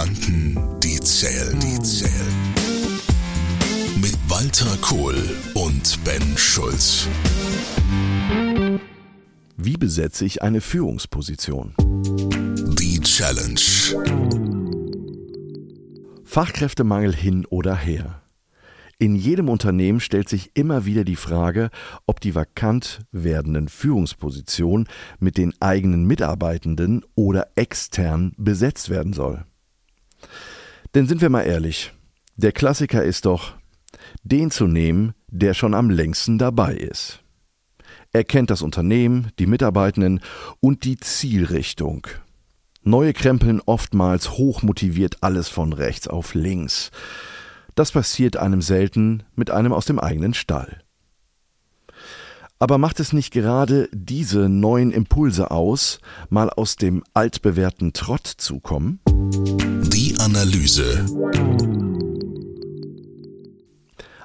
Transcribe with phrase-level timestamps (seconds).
[0.00, 2.32] Gedanken, die zählen, die zählen.
[4.00, 5.14] Mit Walter Kohl
[5.52, 7.06] und Ben Schulz.
[9.58, 11.74] Wie besetze ich eine Führungsposition?
[11.78, 13.60] Die Challenge.
[16.24, 18.22] Fachkräftemangel hin oder her.
[18.98, 21.68] In jedem Unternehmen stellt sich immer wieder die Frage,
[22.06, 24.88] ob die vakant werdenden Führungspositionen
[25.18, 29.44] mit den eigenen Mitarbeitenden oder extern besetzt werden soll.
[30.94, 31.92] Denn sind wir mal ehrlich,
[32.36, 33.54] der Klassiker ist doch,
[34.22, 37.20] den zu nehmen, der schon am längsten dabei ist.
[38.12, 40.20] Er kennt das Unternehmen, die Mitarbeitenden
[40.60, 42.06] und die Zielrichtung.
[42.82, 46.90] Neue krempeln oftmals hochmotiviert alles von rechts auf links.
[47.74, 50.82] Das passiert einem selten mit einem aus dem eigenen Stall.
[52.58, 58.60] Aber macht es nicht gerade diese neuen Impulse aus, mal aus dem altbewährten Trott zu
[58.60, 59.00] kommen?
[60.20, 61.06] Analyse.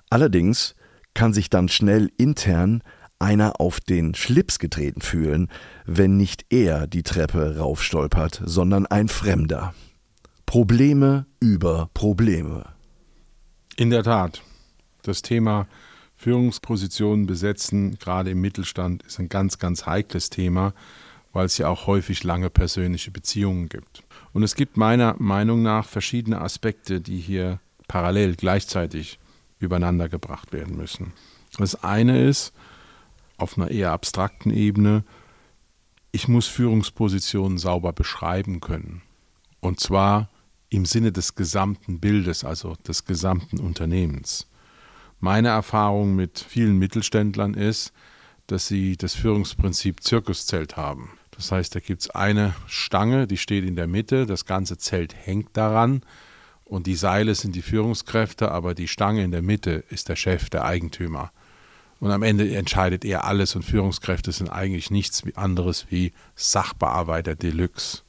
[0.10, 0.76] Allerdings
[1.14, 2.84] kann sich dann schnell intern
[3.18, 5.50] einer auf den Schlips getreten fühlen,
[5.86, 9.74] wenn nicht er die Treppe raufstolpert, sondern ein Fremder.
[10.46, 12.66] Probleme über Probleme.
[13.78, 14.42] In der Tat.
[15.02, 15.66] Das Thema
[16.18, 20.74] Führungspositionen besetzen, gerade im Mittelstand, ist ein ganz, ganz heikles Thema,
[21.32, 24.05] weil es ja auch häufig lange persönliche Beziehungen gibt.
[24.36, 29.18] Und es gibt meiner Meinung nach verschiedene Aspekte, die hier parallel gleichzeitig
[29.60, 31.14] übereinander gebracht werden müssen.
[31.58, 32.52] Das eine ist,
[33.38, 35.06] auf einer eher abstrakten Ebene,
[36.12, 39.04] ich muss Führungspositionen sauber beschreiben können.
[39.62, 40.28] Und zwar
[40.68, 44.48] im Sinne des gesamten Bildes, also des gesamten Unternehmens.
[45.22, 47.94] Meine Erfahrung mit vielen Mittelständlern ist,
[48.48, 51.12] dass sie das Führungsprinzip Zirkuszelt haben.
[51.36, 55.16] Das heißt, da gibt es eine Stange, die steht in der Mitte, das ganze Zelt
[55.16, 56.02] hängt daran
[56.64, 60.50] und die Seile sind die Führungskräfte, aber die Stange in der Mitte ist der Chef,
[60.50, 61.32] der Eigentümer.
[62.00, 68.04] Und am Ende entscheidet er alles und Führungskräfte sind eigentlich nichts anderes wie Sachbearbeiter Deluxe.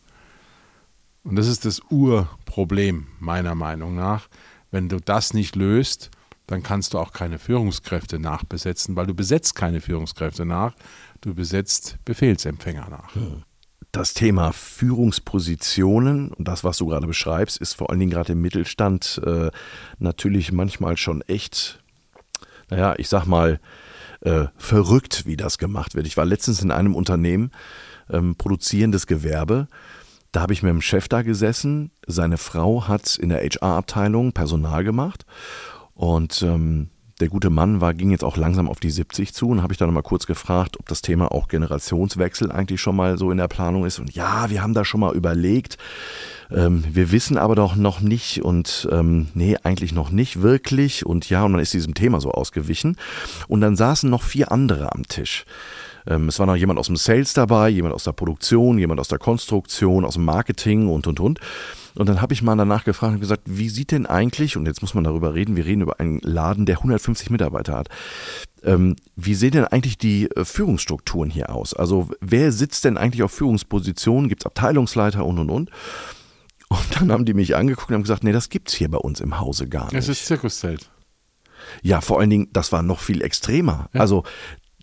[1.23, 4.29] Und das ist das Urproblem meiner Meinung nach.
[4.71, 6.11] Wenn du das nicht löst,
[6.47, 10.75] dann kannst du auch keine Führungskräfte nachbesetzen, weil du besetzt keine Führungskräfte nach,
[11.21, 13.15] du besetzt Befehlsempfänger nach.
[13.93, 18.43] Das Thema Führungspositionen und das, was du gerade beschreibst, ist vor allen Dingen gerade im
[18.43, 19.51] Mittelstand äh,
[19.99, 21.83] natürlich manchmal schon echt,
[22.69, 23.61] naja, ich sag mal,
[24.21, 26.07] äh, verrückt, wie das gemacht wird.
[26.07, 27.53] Ich war letztens in einem Unternehmen,
[28.11, 29.69] ähm, produzierendes Gewerbe,
[30.37, 31.91] da habe ich mit dem Chef da gesessen.
[32.07, 35.25] Seine Frau hat in der HR-Abteilung Personal gemacht.
[35.95, 36.91] Und ähm,
[37.21, 39.79] der gute Mann war, ging jetzt auch langsam auf die 70 zu und habe ich
[39.79, 43.49] dann nochmal kurz gefragt, ob das Thema auch Generationswechsel eigentlich schon mal so in der
[43.49, 43.99] Planung ist.
[43.99, 45.79] Und ja, wir haben da schon mal überlegt.
[46.51, 51.07] Ähm, wir wissen aber doch noch nicht und ähm, nee, eigentlich noch nicht wirklich.
[51.07, 52.97] Und ja, und dann ist diesem Thema so ausgewichen.
[53.49, 55.47] Und dann saßen noch vier andere am Tisch.
[56.07, 59.09] Ähm, es war noch jemand aus dem Sales dabei, jemand aus der Produktion, jemand aus
[59.09, 61.41] der Konstruktion, aus dem Marketing und, und, und.
[61.95, 64.83] Und dann habe ich mal danach gefragt und gesagt, wie sieht denn eigentlich, und jetzt
[64.83, 67.89] muss man darüber reden, wir reden über einen Laden, der 150 Mitarbeiter hat.
[68.63, 71.73] Ähm, wie sehen denn eigentlich die äh, Führungsstrukturen hier aus?
[71.73, 74.29] Also wer sitzt denn eigentlich auf Führungspositionen?
[74.29, 75.71] Gibt es Abteilungsleiter und und und?
[76.69, 79.21] Und dann haben die mich angeguckt und haben gesagt, nee, das gibt's hier bei uns
[79.21, 79.95] im Hause gar nicht.
[79.95, 80.91] Es ist Zirkuszelt.
[81.83, 83.89] Ja, vor allen Dingen, das war noch viel extremer.
[83.93, 84.01] Ja.
[84.01, 84.25] Also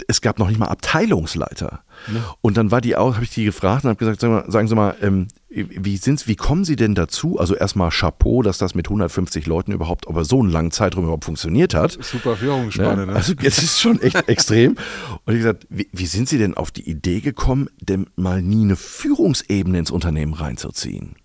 [0.07, 1.83] es gab noch nicht mal Abteilungsleiter.
[2.11, 2.35] Ja.
[2.41, 4.75] Und dann war die auch, habe ich die gefragt und habe gesagt, sagen, sagen, Sie
[4.75, 7.37] mal, ähm, wie sind's, wie kommen Sie denn dazu?
[7.37, 11.25] Also erstmal Chapeau, dass das mit 150 Leuten überhaupt über so einen langen Zeitraum überhaupt
[11.25, 11.97] funktioniert hat.
[12.01, 13.13] Super Führungsspanne, ne?
[13.13, 14.77] Also es ist schon echt extrem.
[15.25, 18.63] Und ich gesagt, wie, wie sind Sie denn auf die Idee gekommen, denn mal nie
[18.63, 21.15] eine Führungsebene ins Unternehmen reinzuziehen?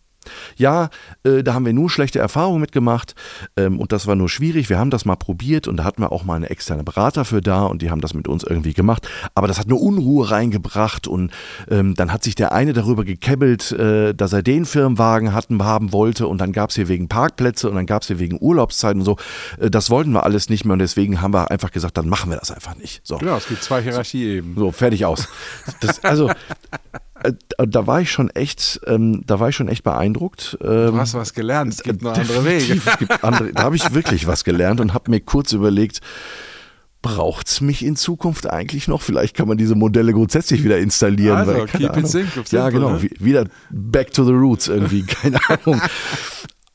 [0.56, 0.90] Ja,
[1.24, 3.14] äh, da haben wir nur schlechte Erfahrungen mitgemacht
[3.56, 4.68] ähm, und das war nur schwierig.
[4.68, 7.40] Wir haben das mal probiert und da hatten wir auch mal eine externe Berater für
[7.40, 9.08] da und die haben das mit uns irgendwie gemacht.
[9.34, 11.32] Aber das hat nur Unruhe reingebracht und
[11.70, 15.92] ähm, dann hat sich der eine darüber gekebbelt, äh, dass er den Firmenwagen hatten, haben
[15.92, 19.00] wollte und dann gab es hier wegen Parkplätze und dann gab es hier wegen Urlaubszeiten
[19.00, 19.16] und so.
[19.58, 22.30] Äh, das wollten wir alles nicht mehr und deswegen haben wir einfach gesagt, dann machen
[22.30, 23.00] wir das einfach nicht.
[23.04, 23.18] So.
[23.18, 24.56] Genau, es gibt zwei Hierarchieebenen.
[24.56, 25.28] So, fertig aus.
[25.80, 26.30] Das, also
[27.56, 30.58] da war ich schon echt, ähm, da war ich schon echt beeindruckt.
[30.60, 32.80] Ähm, du hast was gelernt, es gibt noch andere Wege.
[33.22, 36.00] Andere, da habe ich wirklich was gelernt und habe mir kurz überlegt,
[37.02, 39.02] braucht es mich in Zukunft eigentlich noch?
[39.02, 41.38] Vielleicht kann man diese Modelle grundsätzlich wieder installieren.
[41.38, 43.08] Also, weil, keep Ahnung, it simple, Ja, genau, ne?
[43.18, 45.80] wieder back to the roots irgendwie, keine Ahnung.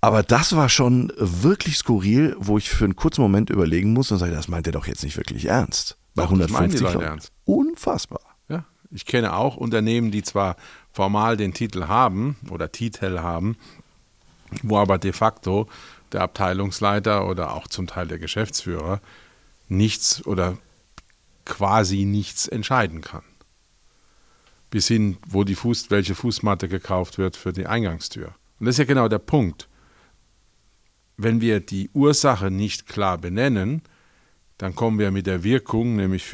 [0.01, 4.17] Aber das war schon wirklich skurril, wo ich für einen kurzen Moment überlegen muss und
[4.17, 5.97] sage, das meint er doch jetzt nicht wirklich ernst.
[6.15, 7.31] Bei doch, 150 Ernst.
[7.45, 8.21] Unfassbar.
[8.93, 10.55] Ich kenne auch Unternehmen, die zwar
[10.91, 13.57] formal den Titel haben oder Titel haben,
[14.61, 15.67] wo aber de facto
[16.11, 19.01] der Abteilungsleiter oder auch zum Teil der Geschäftsführer
[19.67, 20.57] nichts oder
[21.43, 23.23] quasi nichts entscheiden kann.
[24.69, 28.35] Bis hin, wo die Fuß, welche Fußmatte gekauft wird für die Eingangstür.
[28.59, 29.67] Und das ist ja genau der Punkt.
[31.17, 33.81] Wenn wir die Ursache nicht klar benennen,
[34.59, 36.25] dann kommen wir mit der Wirkung, nämlich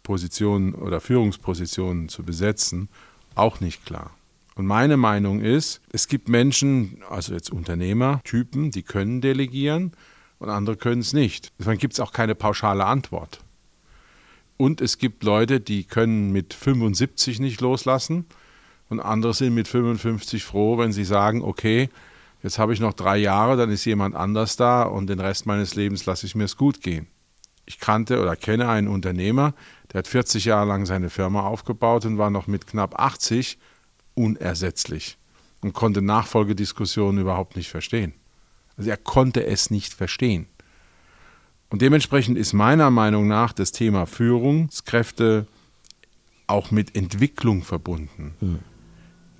[0.00, 2.88] Führungskräftepositionen oder Führungspositionen zu besetzen,
[3.34, 4.10] auch nicht klar.
[4.54, 9.92] Und meine Meinung ist, es gibt Menschen, also jetzt Unternehmertypen, die können delegieren
[10.38, 11.52] und andere können es nicht.
[11.58, 13.40] Deswegen gibt es auch keine pauschale Antwort.
[14.56, 18.26] Und es gibt Leute, die können mit 75 nicht loslassen
[18.88, 21.88] und andere sind mit 55 froh, wenn sie sagen, okay,
[22.42, 25.76] jetzt habe ich noch drei Jahre, dann ist jemand anders da und den Rest meines
[25.76, 27.06] Lebens lasse ich mir es gut gehen.
[27.70, 29.54] Ich kannte oder kenne einen Unternehmer,
[29.92, 33.58] der hat 40 Jahre lang seine Firma aufgebaut und war noch mit knapp 80
[34.14, 35.18] unersetzlich
[35.60, 38.12] und konnte Nachfolgediskussionen überhaupt nicht verstehen.
[38.76, 40.48] Also er konnte es nicht verstehen.
[41.68, 45.46] Und dementsprechend ist meiner Meinung nach das Thema Führungskräfte
[46.48, 48.34] auch mit Entwicklung verbunden.
[48.40, 48.58] Mhm.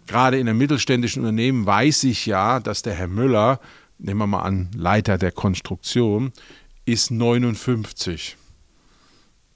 [0.06, 3.58] Gerade in einem mittelständischen Unternehmen weiß ich ja, dass der Herr Müller,
[3.98, 6.32] nehmen wir mal an, Leiter der Konstruktion,
[6.92, 8.37] ist 59.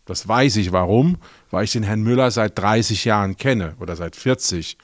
[0.07, 1.17] Das weiß ich warum,
[1.51, 4.77] weil ich den Herrn Müller seit 30 Jahren kenne oder seit 40.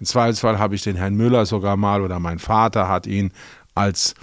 [0.00, 3.32] Im Zweifelsfall habe ich den Herrn Müller sogar mal oder mein Vater hat ihn
[3.74, 4.14] als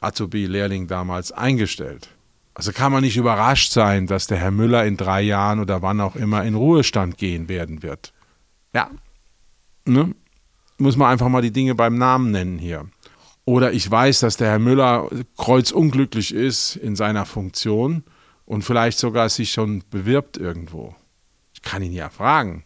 [0.00, 2.08] Azubi-Lehrling damals eingestellt.
[2.54, 6.00] Also kann man nicht überrascht sein, dass der Herr Müller in drei Jahren oder wann
[6.00, 8.12] auch immer in Ruhestand gehen werden wird.
[8.72, 8.90] Ja,
[9.84, 10.14] ne?
[10.78, 12.86] muss man einfach mal die Dinge beim Namen nennen hier.
[13.48, 15.08] Oder ich weiß, dass der Herr Müller
[15.38, 18.04] kreuzunglücklich ist in seiner Funktion
[18.44, 20.94] und vielleicht sogar sich schon bewirbt irgendwo.
[21.54, 22.64] Ich kann ihn ja fragen,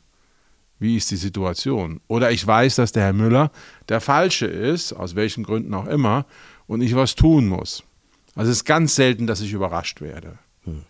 [0.80, 2.00] wie ist die Situation?
[2.08, 3.52] Oder ich weiß, dass der Herr Müller
[3.88, 6.26] der Falsche ist, aus welchen Gründen auch immer,
[6.66, 7.84] und ich was tun muss.
[8.34, 10.40] Also es ist ganz selten, dass ich überrascht werde.
[10.64, 10.82] Hm.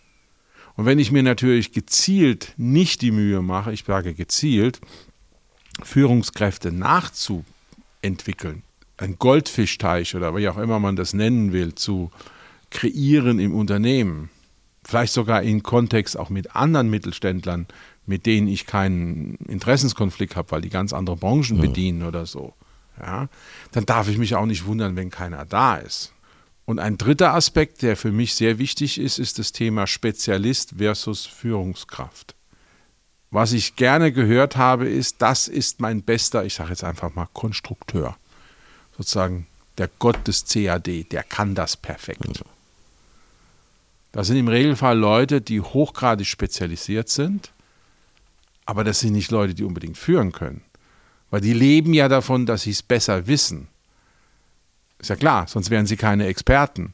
[0.74, 4.80] Und wenn ich mir natürlich gezielt nicht die Mühe mache, ich sage gezielt,
[5.82, 8.62] Führungskräfte nachzuentwickeln,
[9.02, 12.10] ein Goldfischteich oder wie auch immer man das nennen will, zu
[12.70, 14.30] kreieren im Unternehmen,
[14.84, 17.66] vielleicht sogar in Kontext auch mit anderen Mittelständlern,
[18.06, 21.62] mit denen ich keinen Interessenskonflikt habe, weil die ganz andere Branchen ja.
[21.62, 22.54] bedienen oder so,
[23.00, 23.28] ja,
[23.72, 26.12] dann darf ich mich auch nicht wundern, wenn keiner da ist.
[26.64, 31.26] Und ein dritter Aspekt, der für mich sehr wichtig ist, ist das Thema Spezialist versus
[31.26, 32.36] Führungskraft.
[33.30, 37.28] Was ich gerne gehört habe, ist, das ist mein bester, ich sage jetzt einfach mal
[37.32, 38.16] Konstrukteur.
[38.96, 39.46] Sozusagen
[39.78, 42.42] der Gott des CAD, der kann das perfekt.
[44.12, 47.52] Das sind im Regelfall Leute, die hochgradig spezialisiert sind,
[48.66, 50.62] aber das sind nicht Leute, die unbedingt führen können.
[51.30, 53.68] Weil die leben ja davon, dass sie es besser wissen.
[54.98, 56.92] Ist ja klar, sonst wären sie keine Experten.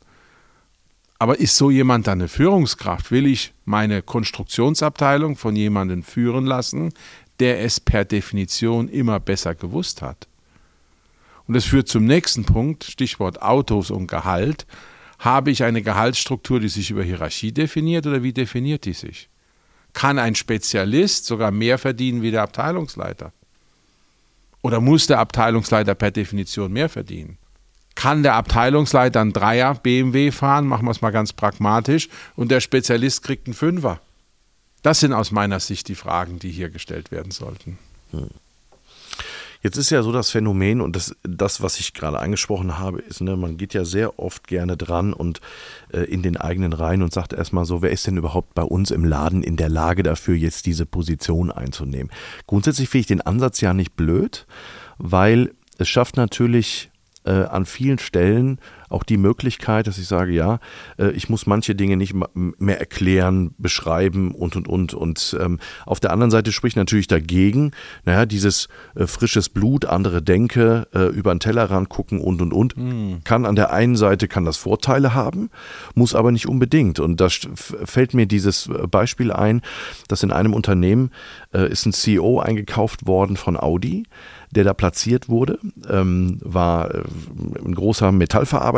[1.18, 3.10] Aber ist so jemand dann eine Führungskraft?
[3.10, 6.94] Will ich meine Konstruktionsabteilung von jemandem führen lassen,
[7.40, 10.28] der es per Definition immer besser gewusst hat?
[11.48, 14.66] Und das führt zum nächsten Punkt, Stichwort Autos und Gehalt.
[15.18, 19.28] Habe ich eine Gehaltsstruktur, die sich über Hierarchie definiert oder wie definiert die sich?
[19.94, 23.32] Kann ein Spezialist sogar mehr verdienen wie der Abteilungsleiter?
[24.62, 27.38] Oder muss der Abteilungsleiter per Definition mehr verdienen?
[27.94, 32.60] Kann der Abteilungsleiter einen Dreier BMW fahren, machen wir es mal ganz pragmatisch, und der
[32.60, 34.00] Spezialist kriegt einen Fünfer?
[34.82, 37.78] Das sind aus meiner Sicht die Fragen, die hier gestellt werden sollten.
[38.12, 38.28] Hm.
[39.62, 43.20] Jetzt ist ja so das Phänomen und das, das was ich gerade angesprochen habe, ist,
[43.20, 45.40] ne, man geht ja sehr oft gerne dran und
[45.92, 48.90] äh, in den eigenen Reihen und sagt erstmal so, wer ist denn überhaupt bei uns
[48.90, 52.10] im Laden in der Lage dafür, jetzt diese Position einzunehmen?
[52.46, 54.46] Grundsätzlich finde ich den Ansatz ja nicht blöd,
[54.98, 56.90] weil es schafft natürlich
[57.24, 58.58] äh, an vielen Stellen
[58.88, 60.60] auch die Möglichkeit, dass ich sage, ja,
[60.98, 64.94] äh, ich muss manche Dinge nicht mehr erklären, beschreiben und und und.
[64.94, 67.72] Und ähm, auf der anderen Seite spricht natürlich dagegen,
[68.04, 72.76] naja, dieses äh, frisches Blut, andere Denke, äh, über den Tellerrand gucken und und und.
[72.76, 73.20] Mhm.
[73.24, 75.50] Kann an der einen Seite kann das Vorteile haben,
[75.94, 77.00] muss aber nicht unbedingt.
[77.00, 79.62] Und da fällt mir dieses äh, Beispiel ein,
[80.08, 81.10] dass in einem Unternehmen
[81.52, 84.04] äh, ist ein CEO eingekauft worden von Audi
[84.50, 87.02] der da platziert wurde, ähm, war äh,
[87.64, 88.77] ein großer Metallverarbeiter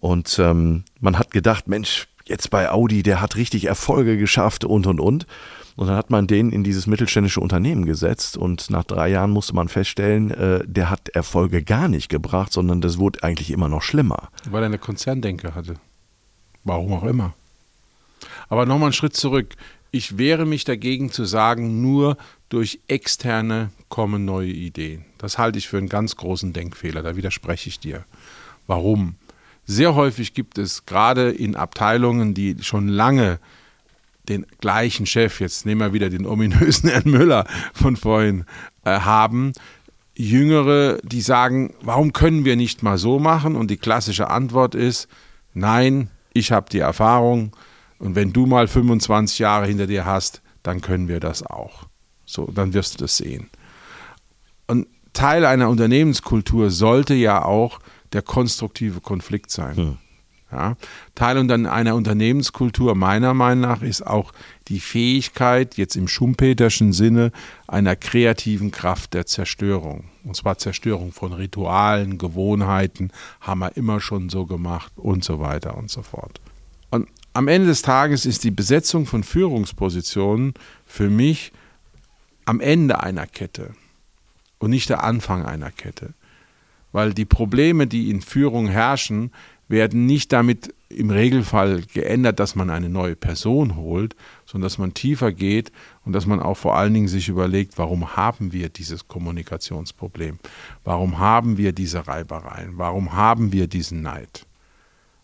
[0.00, 4.86] und ähm, man hat gedacht, Mensch, jetzt bei Audi, der hat richtig Erfolge geschafft und
[4.86, 5.26] und und.
[5.76, 9.54] Und dann hat man den in dieses mittelständische Unternehmen gesetzt und nach drei Jahren musste
[9.54, 13.82] man feststellen, äh, der hat Erfolge gar nicht gebracht, sondern das wurde eigentlich immer noch
[13.82, 14.30] schlimmer.
[14.50, 15.74] Weil er eine Konzerndenke hatte.
[16.64, 17.34] Warum auch immer.
[18.48, 19.54] Aber nochmal einen Schritt zurück
[19.92, 22.16] Ich wehre mich dagegen zu sagen, nur
[22.48, 25.04] durch externe kommen neue Ideen.
[25.18, 27.02] Das halte ich für einen ganz großen Denkfehler.
[27.02, 28.04] Da widerspreche ich dir.
[28.66, 29.16] Warum?
[29.64, 33.38] Sehr häufig gibt es gerade in Abteilungen, die schon lange
[34.28, 38.44] den gleichen Chef, jetzt nehmen wir wieder den ominösen Herrn Müller von vorhin,
[38.84, 39.52] äh, haben,
[40.16, 43.54] Jüngere, die sagen, warum können wir nicht mal so machen?
[43.54, 45.08] Und die klassische Antwort ist,
[45.52, 47.54] nein, ich habe die Erfahrung
[47.98, 51.86] und wenn du mal 25 Jahre hinter dir hast, dann können wir das auch.
[52.24, 53.48] So, dann wirst du das sehen.
[54.66, 57.78] Und Teil einer Unternehmenskultur sollte ja auch
[58.12, 59.76] der konstruktive Konflikt sein.
[59.76, 59.98] Hm.
[60.52, 60.76] Ja,
[61.16, 64.32] Teil einer Unternehmenskultur meiner Meinung nach ist auch
[64.68, 67.32] die Fähigkeit, jetzt im schumpeterschen Sinne,
[67.66, 70.04] einer kreativen Kraft der Zerstörung.
[70.22, 73.10] Und zwar Zerstörung von Ritualen, Gewohnheiten,
[73.40, 76.40] haben wir immer schon so gemacht und so weiter und so fort.
[76.90, 80.54] Und am Ende des Tages ist die Besetzung von Führungspositionen
[80.86, 81.52] für mich
[82.44, 83.74] am Ende einer Kette
[84.58, 86.14] und nicht der Anfang einer Kette.
[86.96, 89.30] Weil die Probleme, die in Führung herrschen,
[89.68, 94.94] werden nicht damit im Regelfall geändert, dass man eine neue Person holt, sondern dass man
[94.94, 95.72] tiefer geht
[96.06, 100.38] und dass man auch vor allen Dingen sich überlegt, warum haben wir dieses Kommunikationsproblem?
[100.84, 102.78] Warum haben wir diese Reibereien?
[102.78, 104.46] Warum haben wir diesen Neid?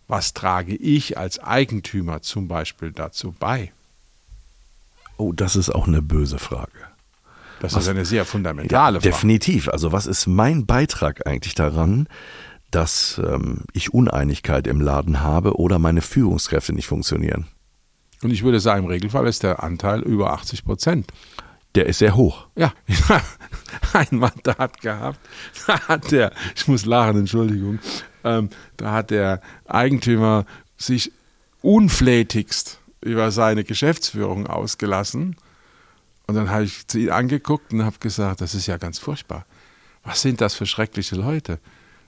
[0.08, 3.72] Was trage ich als Eigentümer zum Beispiel dazu bei?
[5.16, 6.91] Oh, das ist auch eine böse Frage.
[7.62, 9.09] Das was, ist eine sehr fundamentale ja, Frage.
[9.09, 9.69] Definitiv.
[9.69, 12.09] Also was ist mein Beitrag eigentlich daran,
[12.73, 17.47] dass ähm, ich Uneinigkeit im Laden habe oder meine Führungskräfte nicht funktionieren.
[18.21, 21.12] Und ich würde sagen, im Regelfall ist der Anteil über 80 Prozent.
[21.76, 22.49] Der ist sehr hoch.
[22.57, 22.73] Ja,
[23.92, 25.21] ein Mandat gehabt.
[25.69, 27.78] Da hat der, ich muss lachen, Entschuldigung,
[28.25, 31.12] ähm, da hat der Eigentümer sich
[31.61, 35.37] unflätigst über seine Geschäftsführung ausgelassen.
[36.26, 39.46] Und dann habe ich zu ihm angeguckt und habe gesagt, das ist ja ganz furchtbar.
[40.04, 41.58] Was sind das für schreckliche Leute?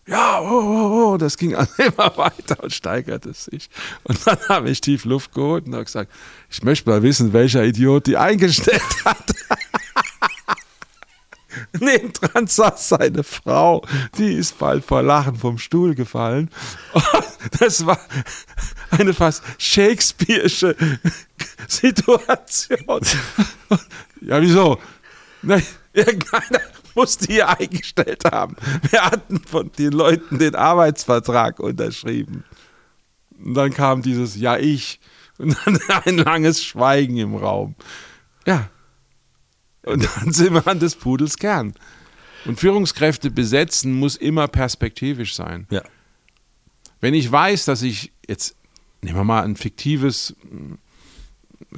[0.07, 3.71] ja, oh, oh, oh, das ging immer weiter und steigerte sich.
[4.05, 6.13] Und dann habe ich tief Luft geholt und habe gesagt,
[6.51, 9.33] ich möchte mal wissen, welcher Idiot die eingestellt hat.
[11.81, 13.85] Nebendran saß seine Frau,
[14.17, 16.51] die ist bald vor Lachen vom Stuhl gefallen.
[16.93, 17.05] Und
[17.61, 17.99] das war
[18.91, 20.77] eine fast Shakespeare'sche
[21.69, 23.01] Situation.
[24.21, 24.79] Ja, wieso?
[25.43, 26.61] Nein, irgendeiner
[26.95, 28.57] muss die hier eingestellt haben.
[28.91, 32.45] Wir hatten von den Leuten den Arbeitsvertrag unterschrieben.
[33.43, 35.01] Und dann kam dieses Ja, ich.
[35.39, 37.75] Und dann ein langes Schweigen im Raum.
[38.47, 38.69] Ja.
[39.85, 41.75] Und dann sind wir an des Pudels Kern.
[42.45, 45.67] Und Führungskräfte besetzen muss immer perspektivisch sein.
[45.71, 45.83] Ja.
[47.01, 48.57] Wenn ich weiß, dass ich jetzt,
[49.03, 50.35] nehmen wir mal ein fiktives,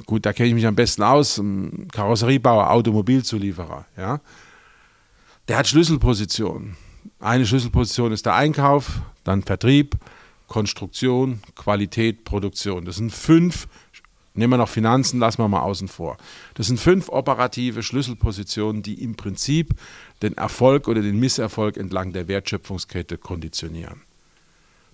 [0.05, 1.41] gut, da kenne ich mich am besten aus,
[1.91, 4.21] Karosseriebauer, Automobilzulieferer, ja.
[5.47, 6.75] Der hat Schlüsselpositionen.
[7.19, 9.95] Eine Schlüsselposition ist der Einkauf, dann Vertrieb,
[10.47, 12.85] Konstruktion, Qualität, Produktion.
[12.85, 13.67] Das sind fünf,
[14.37, 16.17] nehmen wir noch Finanzen, lassen wir mal außen vor.
[16.53, 19.73] Das sind fünf operative Schlüsselpositionen, die im Prinzip
[20.21, 24.01] den Erfolg oder den Misserfolg entlang der Wertschöpfungskette konditionieren.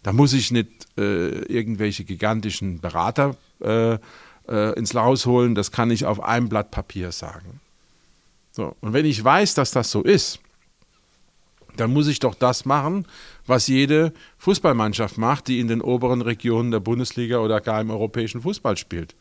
[0.02, 3.98] Da muss ich nicht äh, irgendwelche gigantischen Berater äh,
[4.48, 7.62] äh, ins Haus holen, das kann ich auf einem Blatt Papier sagen.
[8.52, 10.40] So, und wenn ich weiß, dass das so ist,
[11.78, 13.08] dann muss ich doch das machen,
[13.48, 18.42] was jede Fußballmannschaft macht, die in den oberen Regionen der Bundesliga oder gar im europäischen
[18.42, 19.16] Fußball spielt.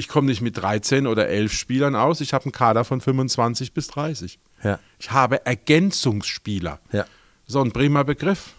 [0.00, 3.74] Ich komme nicht mit 13 oder 11 Spielern aus, ich habe einen Kader von 25
[3.74, 4.38] bis 30.
[4.64, 4.78] Ja.
[4.98, 6.80] Ich habe Ergänzungsspieler.
[6.90, 7.04] Ja.
[7.46, 8.54] So ein prima Begriff.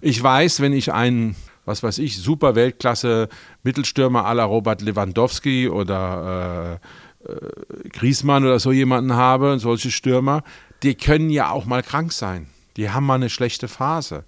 [0.00, 1.34] Ich weiß, wenn ich einen,
[1.64, 3.28] was weiß ich, super Weltklasse
[3.64, 6.80] Mittelstürmer la Robert Lewandowski oder
[7.24, 10.44] äh, äh, Griesmann oder so jemanden habe, solche Stürmer,
[10.84, 12.46] die können ja auch mal krank sein.
[12.76, 14.22] Die haben mal eine schlechte Phase.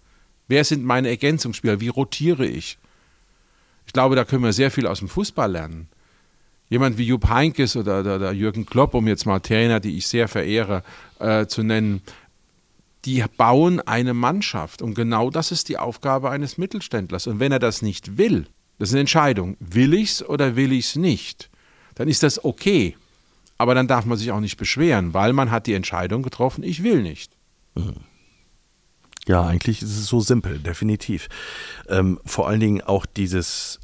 [0.49, 1.79] Wer sind meine Ergänzungsspieler?
[1.79, 2.79] Wie rotiere ich?
[3.87, 5.89] Ich glaube, da können wir sehr viel aus dem Fußball lernen.
[6.69, 10.09] Jemand wie Jupp Heinkes oder, oder, oder Jürgen Klopp, um jetzt mal Trainer, die ich
[10.09, 10.83] sehr verehre,
[11.21, 12.03] äh, zu nennen,
[13.05, 14.83] die bauen eine Mannschaft.
[14.83, 17.29] Und genau das ist die Aufgabe eines Mittelständlers.
[17.29, 18.47] Und wenn er das nicht will,
[18.79, 21.49] das ist eine Entscheidung, will ich es oder will ich es nicht,
[21.95, 22.97] dann ist das okay.
[23.59, 26.83] Aber dann darf man sich auch nicht beschweren, weil man hat die Entscheidung getroffen, ich
[26.83, 27.33] will nicht.
[29.27, 31.29] Ja, eigentlich ist es so simpel, definitiv.
[31.89, 33.81] Ähm, vor allen Dingen auch dieses,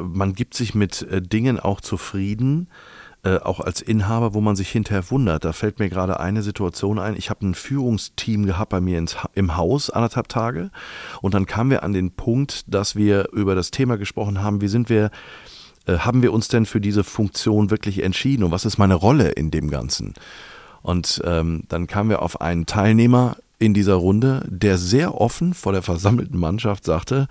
[0.00, 2.68] man gibt sich mit äh, Dingen auch zufrieden,
[3.22, 5.44] äh, auch als Inhaber, wo man sich hinterher wundert.
[5.44, 7.16] Da fällt mir gerade eine Situation ein.
[7.16, 10.70] Ich habe ein Führungsteam gehabt bei mir ins, im Haus, anderthalb Tage.
[11.22, 14.68] Und dann kamen wir an den Punkt, dass wir über das Thema gesprochen haben, wie
[14.68, 15.10] sind wir
[15.86, 19.30] äh, haben wir uns denn für diese Funktion wirklich entschieden und was ist meine Rolle
[19.30, 20.14] in dem Ganzen?
[20.82, 25.72] Und ähm, dann kamen wir auf einen Teilnehmer in dieser Runde, der sehr offen vor
[25.72, 27.26] der versammelten Mannschaft sagte,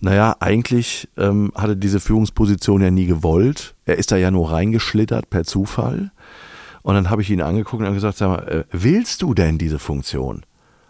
[0.00, 3.74] naja, eigentlich ähm, hatte diese Führungsposition ja nie gewollt.
[3.84, 6.10] Er ist da ja nur reingeschlittert per Zufall.
[6.82, 9.78] Und dann habe ich ihn angeguckt und gesagt, sag mal, äh, willst du denn diese
[9.78, 10.42] Funktion?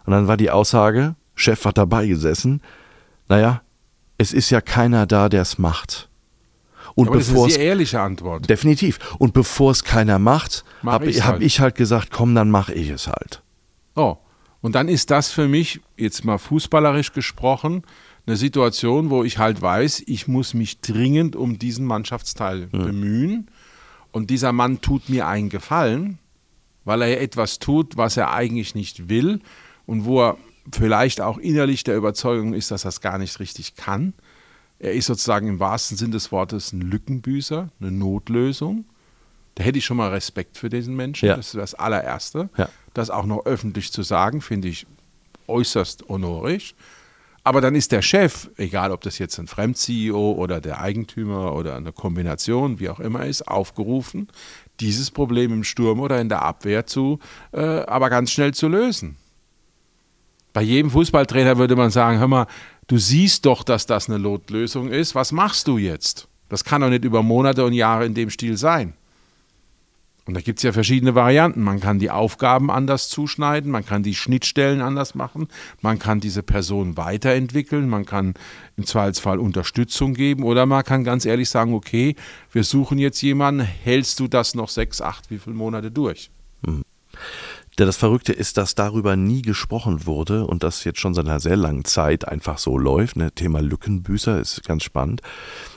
[0.05, 2.61] Und dann war die Aussage, Chef hat dabei gesessen,
[3.27, 3.61] naja,
[4.17, 6.09] es ist ja keiner da, der es macht.
[6.95, 8.49] Und Aber bevor das ist die ehrliche Antwort.
[8.49, 8.99] Definitiv.
[9.17, 11.43] Und bevor es keiner macht, habe ich, hab halt.
[11.43, 13.41] ich halt gesagt, komm, dann mache ich es halt.
[13.95, 14.17] Oh,
[14.61, 17.83] und dann ist das für mich, jetzt mal fußballerisch gesprochen,
[18.31, 22.83] eine Situation, wo ich halt weiß, ich muss mich dringend um diesen Mannschaftsteil mhm.
[22.83, 23.47] bemühen.
[24.13, 26.17] Und dieser Mann tut mir einen Gefallen,
[26.85, 29.41] weil er etwas tut, was er eigentlich nicht will
[29.85, 30.37] und wo er
[30.71, 34.13] vielleicht auch innerlich der Überzeugung ist, dass er es gar nicht richtig kann.
[34.79, 38.85] Er ist sozusagen im wahrsten Sinn des Wortes ein Lückenbüßer, eine Notlösung.
[39.55, 41.27] Da hätte ich schon mal Respekt für diesen Menschen.
[41.27, 41.35] Ja.
[41.35, 42.49] Das ist das allererste.
[42.57, 42.69] Ja.
[42.93, 44.87] Das auch noch öffentlich zu sagen, finde ich
[45.47, 46.75] äußerst honorisch.
[47.43, 51.75] Aber dann ist der Chef, egal ob das jetzt ein Fremd-CEO oder der Eigentümer oder
[51.75, 54.27] eine Kombination, wie auch immer ist, aufgerufen,
[54.79, 57.19] dieses Problem im Sturm oder in der Abwehr zu,
[57.51, 59.17] äh, aber ganz schnell zu lösen.
[60.53, 62.47] Bei jedem Fußballtrainer würde man sagen, hör mal,
[62.87, 66.27] du siehst doch, dass das eine Notlösung ist, was machst du jetzt?
[66.49, 68.93] Das kann doch nicht über Monate und Jahre in dem Stil sein.
[70.31, 71.61] Und da gibt es ja verschiedene Varianten.
[71.61, 75.49] Man kann die Aufgaben anders zuschneiden, man kann die Schnittstellen anders machen,
[75.81, 78.35] man kann diese Person weiterentwickeln, man kann
[78.77, 82.15] im Zweifelsfall Unterstützung geben oder man kann ganz ehrlich sagen, okay,
[82.49, 86.31] wir suchen jetzt jemanden, hältst du das noch sechs, acht, wie viele Monate durch?
[86.65, 86.83] Mhm.
[87.75, 91.57] Das Verrückte ist, dass darüber nie gesprochen wurde und das jetzt schon seit einer sehr
[91.57, 93.17] langen Zeit einfach so läuft.
[93.17, 93.33] Ne?
[93.33, 95.21] Thema Lückenbüßer ist ganz spannend.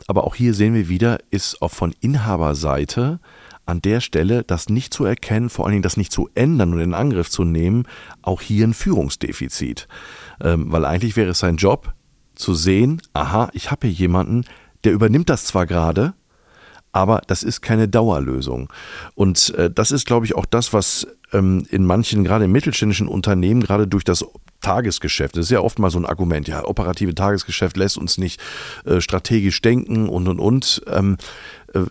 [0.06, 3.18] Aber auch hier sehen wir wieder, ist auch von Inhaberseite
[3.66, 6.80] an der Stelle das nicht zu erkennen, vor allen Dingen das nicht zu ändern und
[6.80, 7.84] in Angriff zu nehmen,
[8.22, 9.88] auch hier ein Führungsdefizit.
[10.40, 11.92] Ähm, weil eigentlich wäre es sein Job
[12.34, 14.44] zu sehen, aha, ich habe hier jemanden,
[14.84, 16.14] der übernimmt das zwar gerade,
[16.92, 18.72] aber das ist keine Dauerlösung.
[19.14, 23.08] Und äh, das ist, glaube ich, auch das, was ähm, in manchen, gerade in mittelständischen
[23.08, 24.24] Unternehmen, gerade durch das
[24.64, 28.40] Tagesgeschäft, das ist ja oft mal so ein Argument, ja, operative Tagesgeschäft lässt uns nicht
[28.86, 30.82] äh, strategisch denken und und und.
[30.90, 31.18] Ähm,
[31.74, 31.86] äh,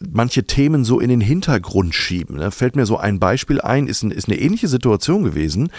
[0.00, 2.38] manche Themen so in den Hintergrund schieben.
[2.38, 5.70] Da fällt mir so ein Beispiel ein, ist, ein, ist eine ähnliche Situation gewesen,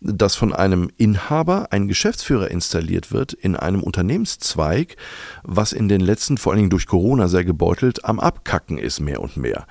[0.00, 4.96] dass von einem Inhaber ein Geschäftsführer installiert wird in einem Unternehmenszweig,
[5.42, 9.20] was in den letzten, vor allen Dingen durch Corona sehr gebeutelt, am Abkacken ist mehr
[9.20, 9.66] und mehr.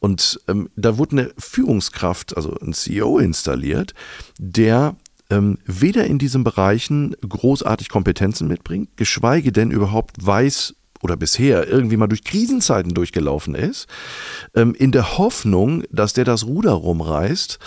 [0.00, 3.94] Und ähm, da wurde eine Führungskraft, also ein CEO installiert,
[4.36, 4.96] der
[5.32, 11.96] ähm, weder in diesen Bereichen großartig Kompetenzen mitbringt, geschweige denn überhaupt weiß, oder bisher irgendwie
[11.96, 13.88] mal durch Krisenzeiten durchgelaufen ist,
[14.54, 17.58] ähm, in der Hoffnung, dass der das Ruder rumreißt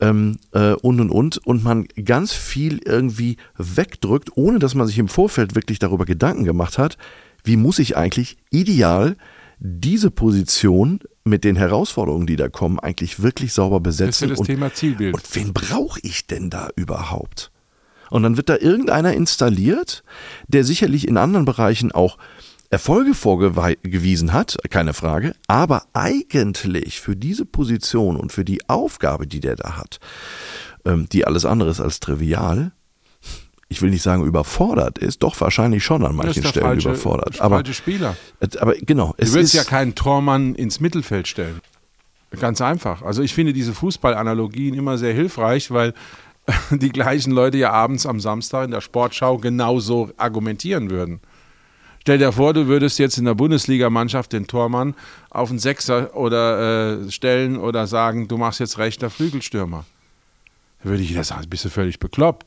[0.00, 4.98] ähm, äh, und und und und man ganz viel irgendwie wegdrückt, ohne dass man sich
[4.98, 6.96] im Vorfeld wirklich darüber Gedanken gemacht hat,
[7.42, 9.16] wie muss ich eigentlich ideal
[9.58, 14.06] diese Position mit den Herausforderungen, die da kommen, eigentlich wirklich sauber besetzen.
[14.06, 15.14] Das ist das und, Thema Zielbild.
[15.14, 17.50] Und wen brauche ich denn da überhaupt?
[18.10, 20.04] Und dann wird da irgendeiner installiert,
[20.46, 22.18] der sicherlich in anderen Bereichen auch
[22.70, 29.40] Erfolge vorgewiesen hat, keine Frage, aber eigentlich für diese Position und für die Aufgabe, die
[29.40, 29.98] der da hat,
[30.84, 32.72] ähm, die alles andere ist als trivial,
[33.68, 37.40] ich will nicht sagen überfordert ist, doch wahrscheinlich schon an manchen Stellen falsche, überfordert.
[37.40, 38.16] Aber, falsche Spieler.
[38.60, 39.14] Aber genau.
[39.18, 41.60] Du willst ja keinen Tormann ins Mittelfeld stellen.
[42.38, 43.02] Ganz einfach.
[43.02, 45.94] Also ich finde diese Fußballanalogien immer sehr hilfreich, weil
[46.70, 51.20] die gleichen Leute ja abends am Samstag in der Sportschau genauso argumentieren würden.
[52.02, 54.94] Stell dir vor, du würdest jetzt in der Bundesligamannschaft den Tormann
[55.30, 59.84] auf einen Sechser oder äh, stellen oder sagen, du machst jetzt rechter Flügelstürmer.
[60.84, 62.44] Da würde ich das sagen, bist du völlig bekloppt.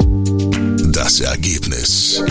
[1.00, 2.22] Das Ergebnis.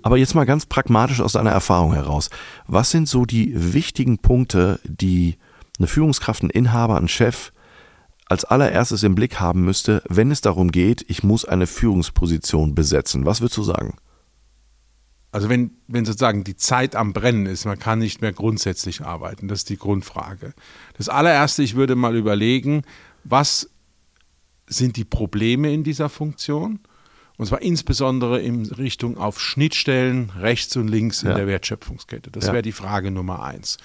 [0.00, 2.30] Aber jetzt mal ganz pragmatisch aus deiner Erfahrung heraus.
[2.66, 5.36] Was sind so die wichtigen Punkte, die
[5.76, 7.52] eine Führungskraft, ein Inhaber, ein Chef
[8.24, 13.26] als allererstes im Blick haben müsste, wenn es darum geht, ich muss eine Führungsposition besetzen?
[13.26, 13.98] Was würdest du sagen?
[15.32, 19.46] Also wenn, wenn sozusagen die Zeit am Brennen ist, man kann nicht mehr grundsätzlich arbeiten,
[19.46, 20.54] das ist die Grundfrage.
[20.96, 22.80] Das allererste, ich würde mal überlegen,
[23.24, 23.68] was
[24.70, 26.80] sind die Probleme in dieser Funktion?
[27.36, 31.34] Und zwar insbesondere in Richtung auf Schnittstellen rechts und links in ja.
[31.34, 32.30] der Wertschöpfungskette.
[32.30, 32.52] Das ja.
[32.52, 33.78] wäre die Frage Nummer eins.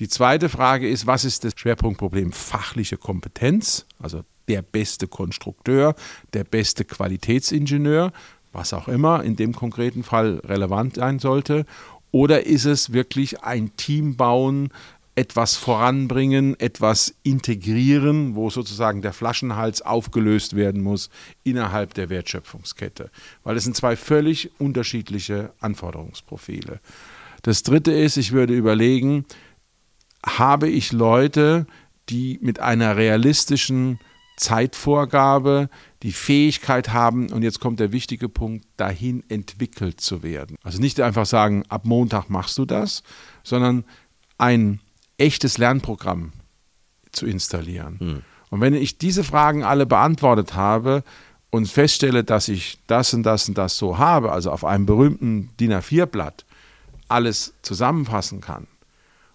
[0.00, 2.32] Die zweite Frage ist, was ist das Schwerpunktproblem?
[2.32, 5.94] Fachliche Kompetenz, also der beste Konstrukteur,
[6.32, 8.12] der beste Qualitätsingenieur
[8.54, 11.66] was auch immer in dem konkreten Fall relevant sein sollte.
[12.12, 14.70] Oder ist es wirklich ein Team bauen,
[15.16, 21.08] etwas voranbringen, etwas integrieren, wo sozusagen der Flaschenhals aufgelöst werden muss
[21.44, 23.10] innerhalb der Wertschöpfungskette?
[23.44, 26.80] Weil es sind zwei völlig unterschiedliche Anforderungsprofile.
[27.42, 29.24] Das Dritte ist, ich würde überlegen,
[30.26, 31.66] habe ich Leute,
[32.08, 33.98] die mit einer realistischen
[34.36, 35.68] Zeitvorgabe
[36.02, 40.56] die Fähigkeit haben, und jetzt kommt der wichtige Punkt, dahin entwickelt zu werden.
[40.62, 43.02] Also nicht einfach sagen, ab Montag machst du das,
[43.44, 43.84] sondern
[44.38, 44.80] ein
[45.18, 46.32] echtes Lernprogramm
[47.12, 47.96] zu installieren.
[48.00, 48.22] Mhm.
[48.50, 51.02] Und wenn ich diese Fragen alle beantwortet habe
[51.50, 55.50] und feststelle, dass ich das und das und das so habe, also auf einem berühmten
[55.58, 56.44] DIN A4-Blatt
[57.08, 58.66] alles zusammenfassen kann,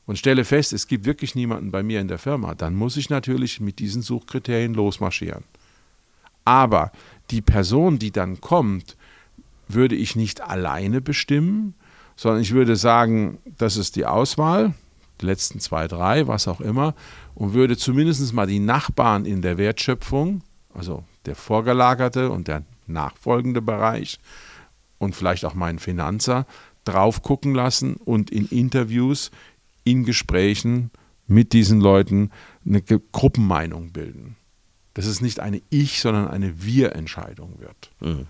[0.10, 3.12] und stelle fest, es gibt wirklich niemanden bei mir in der Firma, dann muss ich
[3.12, 5.44] natürlich mit diesen Suchkriterien losmarschieren.
[6.46, 6.92] Aber
[7.30, 8.98] die Person, die dann kommt,
[9.68, 11.76] würde ich nicht alleine bestimmen,
[12.16, 14.74] sondern ich würde sagen, das ist die Auswahl,
[15.22, 16.96] die letzten zwei, drei, was auch immer,
[17.36, 20.42] und würde zumindest mal die Nachbarn in der Wertschöpfung,
[20.74, 24.20] also der vorgelagerte und der nachfolgende Bereich
[24.98, 26.46] und vielleicht auch meinen Finanzer,
[26.86, 29.32] drauf gucken lassen und in Interviews
[29.84, 30.92] in Gesprächen
[31.28, 32.32] mit diesen Leuten
[32.66, 34.36] eine Gruppenmeinung bilden.
[34.94, 37.92] Dass es nicht eine Ich, sondern eine Wir-Entscheidung wird.
[38.00, 38.28] Mhm.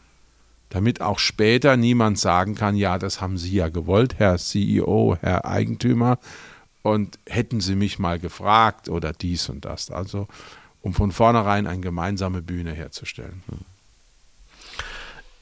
[0.69, 5.45] Damit auch später niemand sagen kann, ja, das haben Sie ja gewollt, Herr CEO, Herr
[5.45, 6.19] Eigentümer,
[6.81, 9.91] und hätten Sie mich mal gefragt oder dies und das.
[9.91, 10.27] Also
[10.81, 13.43] um von vornherein eine gemeinsame Bühne herzustellen.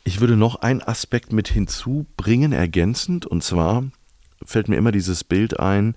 [0.04, 3.84] Ich würde noch einen Aspekt mit hinzubringen, ergänzend, und zwar
[4.43, 5.95] fällt mir immer dieses Bild ein,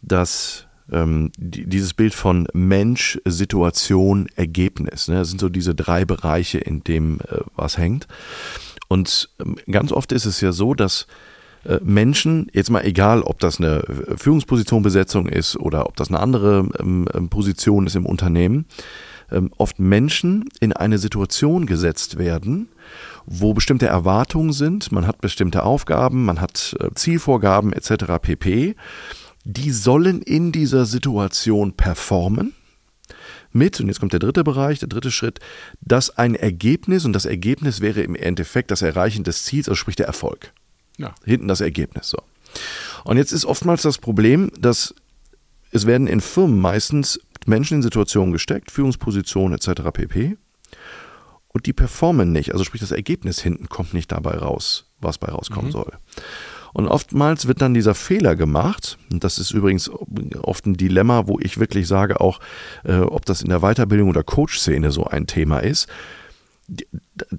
[0.00, 5.08] dass ähm, die, dieses Bild von Mensch, Situation, Ergebnis.
[5.08, 5.16] Ne?
[5.16, 8.08] Das sind so diese drei Bereiche, in dem äh, was hängt.
[8.88, 11.06] Und ähm, ganz oft ist es ja so, dass
[11.82, 13.82] Menschen, jetzt mal egal, ob das eine
[14.16, 18.66] Führungsposition, Besetzung ist oder ob das eine andere ähm, ähm Position ist im Unternehmen,
[19.30, 22.68] ähm, oft Menschen in eine Situation gesetzt werden,
[23.26, 28.04] wo bestimmte Erwartungen sind, man hat bestimmte Aufgaben, man hat äh, Zielvorgaben etc.
[28.20, 28.74] pp.
[29.44, 32.54] Die sollen in dieser Situation performen
[33.52, 35.40] mit, und jetzt kommt der dritte Bereich, der dritte Schritt,
[35.80, 39.96] dass ein Ergebnis, und das Ergebnis wäre im Endeffekt das Erreichen des Ziels, also sprich
[39.96, 40.52] der Erfolg.
[40.98, 41.14] Ja.
[41.24, 42.10] Hinten das Ergebnis.
[42.10, 42.18] So.
[43.04, 44.94] Und jetzt ist oftmals das Problem, dass
[45.70, 49.82] es werden in Firmen meistens Menschen in Situationen gesteckt, Führungspositionen etc.
[49.92, 50.36] pp
[51.48, 52.52] und die performen nicht.
[52.52, 55.72] Also sprich, das Ergebnis hinten kommt nicht dabei raus, was bei rauskommen mhm.
[55.72, 55.92] soll.
[56.74, 59.90] Und oftmals wird dann dieser Fehler gemacht, und das ist übrigens
[60.42, 62.40] oft ein Dilemma, wo ich wirklich sage, auch
[62.84, 65.88] äh, ob das in der Weiterbildung oder Coach-Szene so ein Thema ist,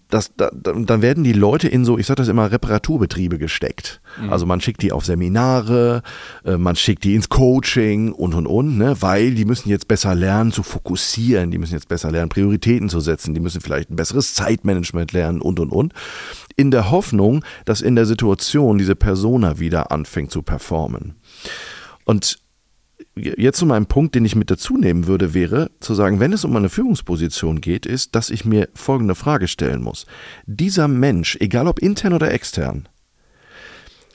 [0.10, 4.02] das, da, dann werden die Leute in so, ich sage das immer, Reparaturbetriebe gesteckt.
[4.20, 4.32] Mhm.
[4.32, 6.02] Also man schickt die auf Seminare,
[6.44, 10.15] äh, man schickt die ins Coaching und und und, ne, weil die müssen jetzt besser
[10.15, 13.96] lernen zu fokussieren, die müssen jetzt besser lernen, Prioritäten zu setzen, die müssen vielleicht ein
[13.96, 15.94] besseres Zeitmanagement lernen und und und.
[16.56, 21.15] In der Hoffnung, dass in der Situation diese Persona wieder anfängt zu performen.
[22.04, 22.39] Und
[23.19, 26.45] jetzt zu meinem Punkt, den ich mit dazu nehmen würde, wäre zu sagen, wenn es
[26.45, 30.05] um eine Führungsposition geht, ist, dass ich mir folgende Frage stellen muss.
[30.45, 32.88] Dieser Mensch, egal ob intern oder extern,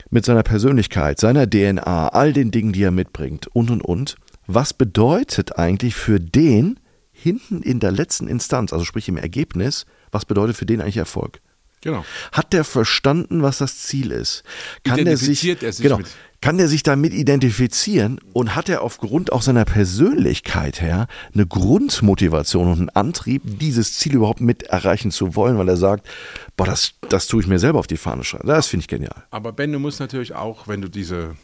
[0.09, 4.15] mit seiner Persönlichkeit, seiner DNA, all den Dingen, die er mitbringt und und und,
[4.47, 6.79] was bedeutet eigentlich für den
[7.11, 11.41] hinten in der letzten Instanz, also sprich im Ergebnis, was bedeutet für den eigentlich Erfolg?
[11.81, 12.03] Genau.
[12.31, 14.43] Hat der verstanden, was das Ziel ist?
[14.83, 16.07] Kann der sich, er sich genau, mit
[16.45, 22.67] kann der sich damit identifizieren und hat er aufgrund auch seiner Persönlichkeit her eine Grundmotivation
[22.67, 26.07] und einen Antrieb, dieses Ziel überhaupt mit erreichen zu wollen, weil er sagt,
[26.55, 28.47] boah, das, das tue ich mir selber auf die Fahne schreiben.
[28.47, 29.23] Das finde ich genial.
[29.31, 31.35] Aber Ben, du musst natürlich auch, wenn du diese,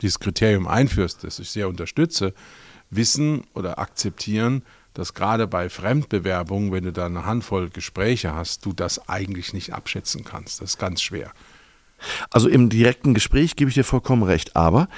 [0.00, 2.32] dieses Kriterium einführst, das ich sehr unterstütze,
[2.88, 4.62] wissen oder akzeptieren,
[4.94, 9.72] dass gerade bei Fremdbewerbungen, wenn du da eine Handvoll Gespräche hast, du das eigentlich nicht
[9.72, 10.60] abschätzen kannst.
[10.60, 11.32] Das ist ganz schwer.
[12.30, 14.88] Also im direkten Gespräch gebe ich dir vollkommen recht, aber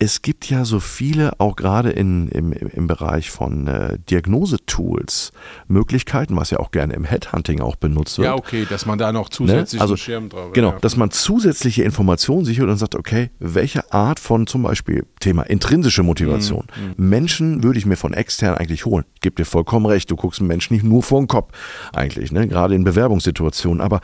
[0.00, 5.32] es gibt ja so viele, auch gerade in, im, im Bereich von äh, Diagnosetools,
[5.66, 8.26] Möglichkeiten, was ja auch gerne im Headhunting auch benutzt wird.
[8.26, 9.82] Ja, okay, dass man da noch zusätzlich ne?
[9.82, 10.52] also, Schirm drauf.
[10.52, 10.78] Genau, ja.
[10.78, 15.42] dass man zusätzliche Informationen sich holt und sagt, okay, welche Art von zum Beispiel Thema
[15.42, 16.66] intrinsische Motivation.
[16.76, 17.10] Mhm, mhm.
[17.10, 19.04] Menschen würde ich mir von extern eigentlich holen.
[19.14, 21.52] Ich gebe dir vollkommen recht, du guckst einen Menschen nicht nur vor den Kopf
[21.92, 22.46] eigentlich, ne?
[22.46, 24.00] gerade in Bewerbungssituationen, aber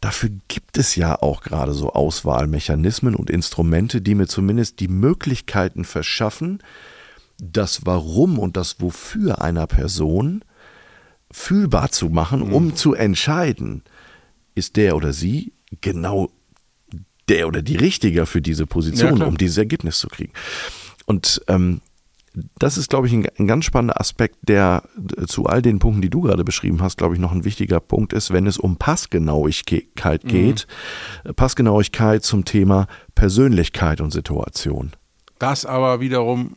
[0.00, 5.84] Dafür gibt es ja auch gerade so Auswahlmechanismen und Instrumente, die mir zumindest die Möglichkeiten
[5.84, 6.62] verschaffen,
[7.38, 10.42] das Warum und das Wofür einer Person
[11.30, 12.76] fühlbar zu machen, um mhm.
[12.76, 13.82] zu entscheiden,
[14.54, 16.30] ist der oder sie genau
[17.28, 20.32] der oder die Richtige für diese Position, Ja, um dieses Ergebnis zu kriegen.
[21.06, 21.80] Und ähm,
[22.58, 24.84] das ist, glaube ich, ein, ein, ganz spannender Aspekt, der
[25.16, 27.80] äh, zu all den Punkten, die du gerade beschrieben hast, glaube ich, noch ein wichtiger
[27.80, 30.66] Punkt ist, wenn es um Passgenauigkeit geht.
[31.24, 31.34] Mhm.
[31.34, 34.92] Passgenauigkeit zum Thema Persönlichkeit und Situation.
[35.38, 36.56] Das aber wiederum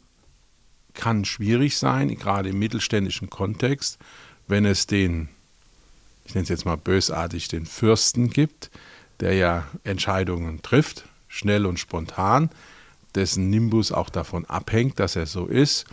[0.93, 3.97] kann schwierig sein, gerade im mittelständischen Kontext,
[4.47, 5.29] wenn es den,
[6.25, 8.69] ich nenne es jetzt mal bösartig, den Fürsten gibt,
[9.19, 12.49] der ja Entscheidungen trifft, schnell und spontan,
[13.15, 15.85] dessen Nimbus auch davon abhängt, dass er so ist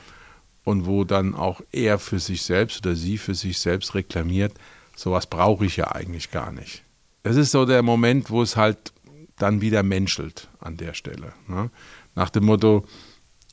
[0.64, 4.54] und wo dann auch er für sich selbst oder sie für sich selbst reklamiert,
[4.96, 6.84] sowas brauche ich ja eigentlich gar nicht.
[7.22, 8.92] Es ist so der Moment, wo es halt
[9.36, 11.32] dann wieder menschelt an der Stelle.
[11.48, 11.70] Ne?
[12.14, 12.84] Nach dem Motto,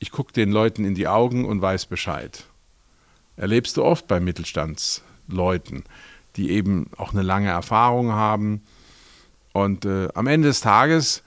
[0.00, 2.44] ich gucke den Leuten in die Augen und weiß Bescheid.
[3.36, 5.84] Erlebst du oft bei Mittelstandsleuten,
[6.36, 8.62] die eben auch eine lange Erfahrung haben.
[9.52, 11.22] Und äh, am Ende des Tages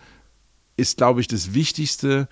[0.82, 2.28] ist, glaube ich, das Wichtigste,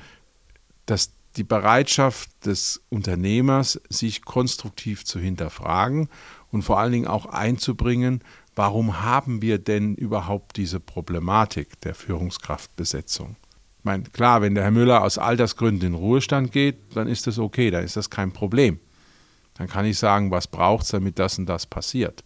[0.86, 6.10] dass die Bereitschaft des Unternehmers, sich konstruktiv zu hinterfragen
[6.52, 8.24] und vor allen Dingen auch einzubringen,
[8.56, 13.36] warum haben wir denn überhaupt diese Problematik der Führungskraftbesetzung?
[13.78, 17.38] Ich meine, klar, wenn der Herr Müller aus Altersgründen in Ruhestand geht, dann ist das
[17.38, 18.80] okay, dann ist das kein Problem.
[19.54, 22.24] Dann kann ich sagen, was braucht es, damit das und das passiert.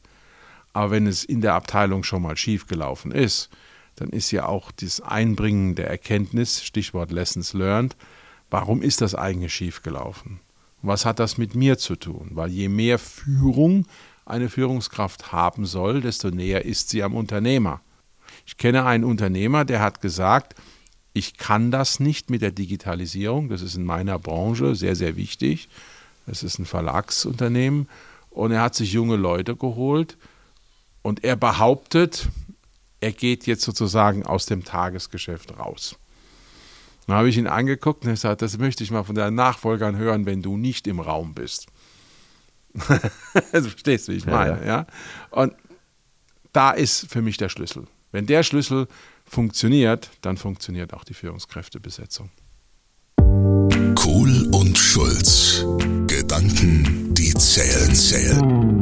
[0.71, 3.49] Aber wenn es in der Abteilung schon mal schiefgelaufen ist,
[3.95, 7.95] dann ist ja auch das Einbringen der Erkenntnis, Stichwort Lessons learned,
[8.49, 10.39] warum ist das eigentlich schiefgelaufen?
[10.81, 12.31] Was hat das mit mir zu tun?
[12.31, 13.85] Weil je mehr Führung
[14.25, 17.81] eine Führungskraft haben soll, desto näher ist sie am Unternehmer.
[18.45, 20.55] Ich kenne einen Unternehmer, der hat gesagt,
[21.13, 25.69] ich kann das nicht mit der Digitalisierung, das ist in meiner Branche sehr, sehr wichtig.
[26.25, 27.87] Es ist ein Verlagsunternehmen
[28.29, 30.17] und er hat sich junge Leute geholt
[31.01, 32.29] und er behauptet,
[33.03, 35.97] er geht jetzt sozusagen aus dem Tagesgeschäft raus.
[37.05, 39.97] Dann habe ich ihn angeguckt und er sagt, das möchte ich mal von deinen Nachfolgern
[39.97, 41.67] hören, wenn du nicht im Raum bist.
[42.73, 44.61] du verstehst, wie ich meine.
[44.61, 44.87] Ja, ja.
[45.31, 45.53] Und
[46.53, 47.87] da ist für mich der Schlüssel.
[48.13, 48.87] Wenn der Schlüssel
[49.25, 52.29] funktioniert, dann funktioniert auch die Führungskräftebesetzung.
[53.95, 55.65] Kohl und Schulz.
[56.07, 58.81] Gedanken, die zählen, zählen.